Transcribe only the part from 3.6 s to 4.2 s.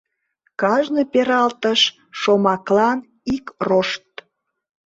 рошт.